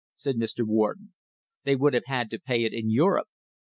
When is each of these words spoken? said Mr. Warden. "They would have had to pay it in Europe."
said 0.17 0.35
Mr. 0.35 0.65
Warden. 0.65 1.13
"They 1.63 1.75
would 1.75 1.93
have 1.93 2.05
had 2.07 2.31
to 2.31 2.39
pay 2.39 2.63
it 2.63 2.73
in 2.73 2.89
Europe." 2.89 3.27